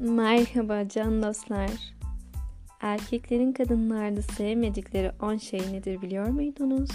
[0.00, 1.70] Merhaba can dostlar.
[2.80, 6.90] Erkeklerin kadınlarda sevmedikleri 10 şey nedir biliyor muydunuz?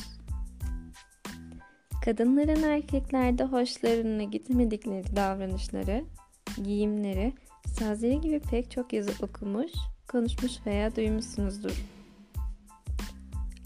[2.06, 6.04] Kadınların erkeklerde hoşlarına gitmedikleri davranışları,
[6.64, 7.34] giyimleri,
[7.80, 9.72] sözleri gibi pek çok yazı okumuş,
[10.08, 11.86] konuşmuş veya duymuşsunuzdur.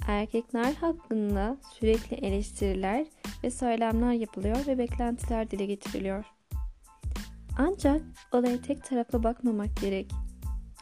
[0.08, 3.06] Erkekler hakkında sürekli eleştiriler
[3.44, 6.39] ve söylemler yapılıyor ve beklentiler dile getiriliyor.
[7.62, 10.12] Ancak olaya tek taraflı bakmamak gerek.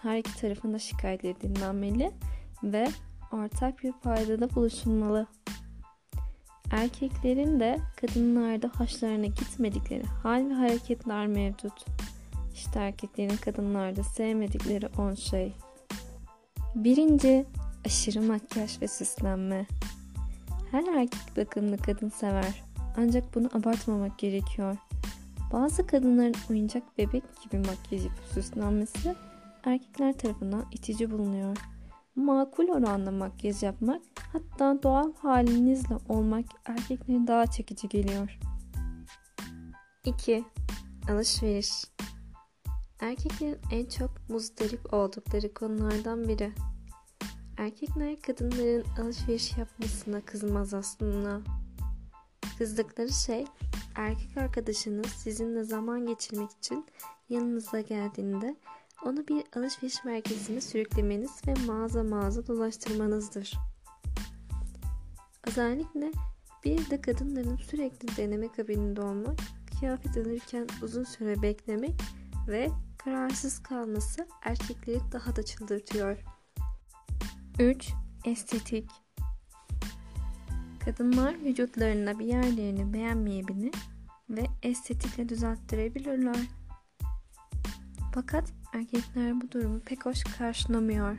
[0.02, 2.12] Her iki tarafın da şikayetleri dinlenmeli
[2.64, 2.88] ve
[3.32, 5.28] ortak bir paydada buluşulmalı.
[6.72, 11.86] Erkeklerin de kadınlarda hoşlarına gitmedikleri hal ve hareketler mevcut.
[12.54, 15.54] İşte erkeklerin kadınlarda sevmedikleri 10 şey.
[16.76, 17.46] Birinci,
[17.86, 19.66] aşırı makyaj ve süslenme.
[20.72, 22.64] Her erkek bakımlı kadın sever.
[22.98, 24.78] Ancak bunu abartmamak gerekiyor.
[25.52, 29.16] Bazı kadınların oyuncak bebek gibi makyaj yapıp süslenmesi
[29.64, 31.58] erkekler tarafından itici bulunuyor.
[32.16, 34.02] Makul oranda makyaj yapmak
[34.34, 38.40] hatta doğal halinizle olmak erkeklere daha çekici geliyor.
[40.06, 40.44] 2.
[41.12, 41.72] Alışveriş
[43.00, 46.52] Erkeklerin en çok muzdarip oldukları konulardan biri.
[47.58, 51.42] Erkekler kadınların alışveriş yapmasına kızmaz aslında.
[52.58, 53.46] Kızdıkları şey
[53.96, 56.86] erkek arkadaşınız sizinle zaman geçirmek için
[57.30, 58.56] yanınıza geldiğinde
[59.06, 63.58] onu bir alışveriş merkezine sürüklemeniz ve mağaza mağaza dolaştırmanızdır.
[65.48, 66.12] Özellikle
[66.66, 69.40] bir de kadınların sürekli deneme kabininde olmak,
[69.80, 72.02] kıyafet alırken uzun süre beklemek
[72.48, 76.18] ve kararsız kalması erkekleri daha da çıldırtıyor.
[77.60, 77.90] 3.
[78.26, 78.90] Estetik
[80.88, 83.74] Kadınlar vücutlarında bir yerlerini beğenmeyebilir
[84.30, 86.38] ve estetikle düzelttirebilirler.
[88.14, 91.18] Fakat erkekler bu durumu pek hoş karşılamıyor.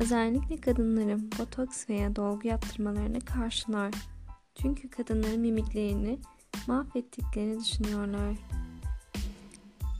[0.00, 3.94] Özellikle kadınların botoks veya dolgu yaptırmalarını karşılar.
[4.54, 6.18] Çünkü kadınların mimiklerini
[6.66, 8.36] mahvettiklerini düşünüyorlar.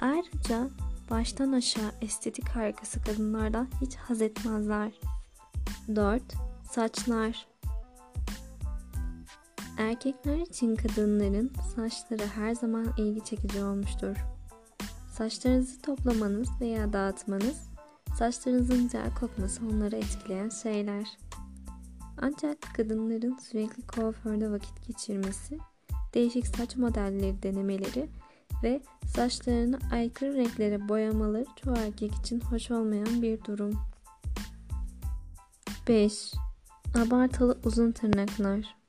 [0.01, 0.69] Ayrıca
[1.11, 4.93] baştan aşağı estetik harikası kadınlardan hiç haz etmezler.
[5.97, 6.23] 4.
[6.71, 7.52] Saçlar
[9.79, 14.17] Erkekler için kadınların saçları her zaman ilgi çekici olmuştur.
[15.13, 17.71] Saçlarınızı toplamanız veya dağıtmanız,
[18.19, 21.19] saçlarınızın güzel kokması onları etkileyen şeyler.
[22.23, 25.59] Ancak kadınların sürekli kuaförde vakit geçirmesi,
[26.15, 28.09] değişik saç modelleri denemeleri
[28.63, 33.73] ve saçlarını aykırı renklere boyamaları çoğu erkek için hoş olmayan bir durum.
[35.89, 36.33] 5.
[36.95, 38.82] Abartılı uzun tırnaklar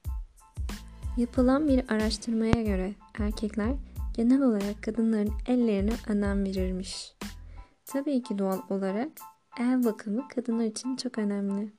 [1.18, 3.74] Yapılan bir araştırmaya göre erkekler
[4.14, 7.14] genel olarak kadınların ellerine önem verirmiş.
[7.86, 9.10] Tabii ki doğal olarak
[9.60, 11.74] el bakımı kadınlar için çok önemli.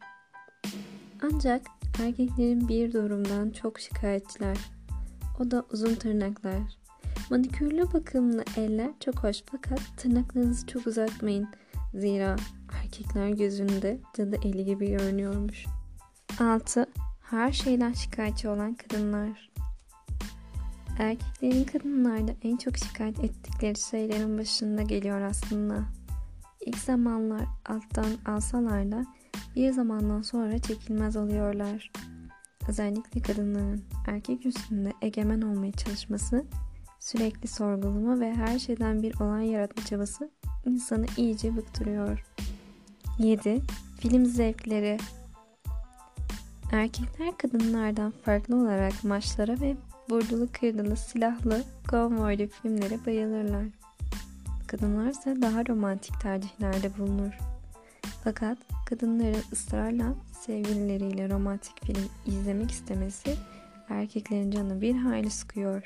[1.22, 1.62] Ancak
[2.02, 4.58] erkeklerin bir durumdan çok şikayetçiler.
[5.40, 6.78] O da uzun tırnaklar.
[7.30, 11.48] Manikürlü bakımlı eller çok hoş fakat tırnaklarınızı çok uzatmayın.
[11.94, 12.36] Zira
[12.82, 15.64] erkekler gözünde cadı eli gibi görünüyormuş.
[16.40, 16.86] 6
[17.34, 19.50] her şeyden şikayetçi olan kadınlar.
[20.98, 25.84] Erkeklerin kadınlarda en çok şikayet ettikleri şeylerin başında geliyor aslında.
[26.66, 29.04] İlk zamanlar alttan alsalar da
[29.56, 31.92] bir zamandan sonra çekilmez oluyorlar.
[32.68, 36.44] Özellikle kadınların erkek üstünde egemen olmaya çalışması,
[37.00, 40.30] sürekli sorgulama ve her şeyden bir olay yaratma çabası
[40.66, 42.24] insanı iyice bıktırıyor.
[43.18, 43.62] 7.
[44.00, 44.98] Film zevkleri
[46.74, 49.76] Erkekler kadınlardan farklı olarak maçlara ve
[50.10, 53.64] vurdulu kırdılı silahlı konvoylu filmlere bayılırlar.
[54.66, 57.38] Kadınlar ise daha romantik tercihlerde bulunur.
[58.24, 63.36] Fakat kadınların ısrarla sevgilileriyle romantik film izlemek istemesi
[63.88, 65.82] erkeklerin canı bir hayli sıkıyor.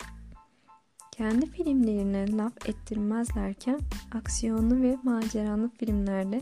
[1.10, 3.80] Kendi filmlerine laf ettirmezlerken
[4.12, 6.40] aksiyonlu ve maceralı filmlerde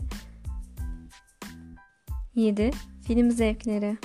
[2.35, 2.71] 7.
[3.07, 3.97] Film zevkleri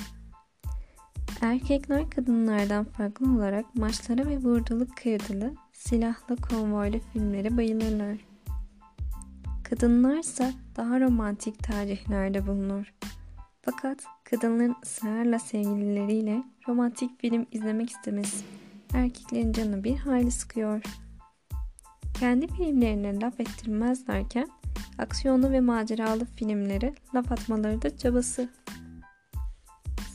[1.43, 8.19] Erkekler kadınlardan farklı olarak maçlara ve vurdulu kırdılı, silahlı konvoylu filmlere bayılırlar.
[9.65, 12.94] Kadınlarsa daha romantik tercihlerde bulunur.
[13.62, 18.44] Fakat kadınların ısrarla sevgilileriyle romantik film izlemek istemesi
[18.94, 20.83] erkeklerin canı bir hayli sıkıyor.
[22.21, 24.49] Kendi filmlerine laf ettirmezlerken
[24.99, 28.49] aksiyonlu ve maceralı filmlere laf atmaları da çabası.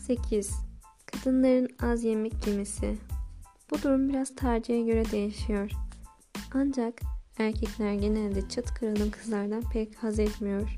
[0.06, 0.67] 8.
[1.28, 2.98] Kadınların az yemek yemesi.
[3.72, 5.72] Bu durum biraz tercihe göre değişiyor.
[6.54, 7.02] Ancak
[7.38, 10.78] erkekler genelde çat kırılım kızlardan pek haz etmiyor.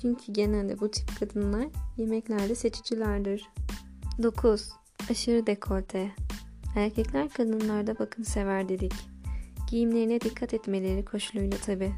[0.00, 1.66] Çünkü genelde bu tip kadınlar
[1.96, 3.48] yemeklerde seçicilerdir.
[4.22, 4.68] 9.
[5.10, 6.10] Aşırı dekolte.
[6.76, 8.94] Erkekler kadınlarda bakın sever dedik.
[9.70, 11.92] Giyimlerine dikkat etmeleri koşuluyla tabi.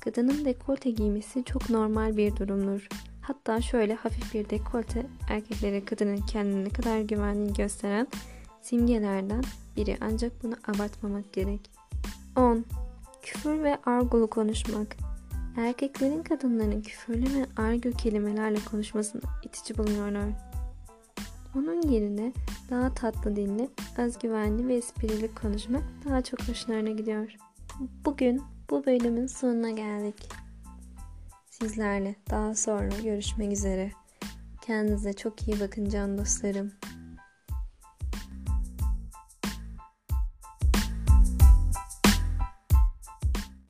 [0.00, 2.88] Kadının dekolte giymesi çok normal bir durumdur.
[3.26, 8.06] Hatta şöyle hafif bir dekolte erkeklere kadının kendine ne kadar güvenliğini gösteren
[8.62, 9.42] simgelerden
[9.76, 11.70] biri ancak bunu abartmamak gerek.
[12.36, 12.64] 10.
[13.22, 14.96] Küfür ve argolu konuşmak.
[15.56, 20.28] Erkeklerin kadınların küfürlü ve argo kelimelerle konuşmasını itici bulunuyorlar.
[21.56, 22.32] Onun yerine
[22.70, 23.68] daha tatlı dilli,
[23.98, 27.36] özgüvenli ve esprili konuşmak daha çok hoşlarına gidiyor.
[28.04, 30.45] Bugün bu bölümün sonuna geldik.
[31.60, 33.90] Sizlerle daha sonra görüşmek üzere.
[34.62, 36.72] Kendinize çok iyi bakın can dostlarım.